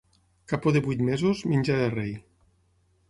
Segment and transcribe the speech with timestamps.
[0.53, 2.13] Capó de vuit mesos, menjar de rei.